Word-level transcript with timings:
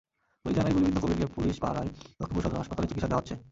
Police 0.41 0.53
জানায়, 0.57 0.73
গুলিবিদ্ধ 0.75 0.97
কবিরকে 1.03 1.27
police 1.35 1.55
পাহারায় 1.63 1.89
লক্ষ্মীপুর 2.19 2.43
সদর 2.45 2.61
হাসপাতালে 2.61 2.89
চিকিৎসা 2.89 3.09
দেওয়া 3.09 3.21
হচ্ছে। 3.21 3.35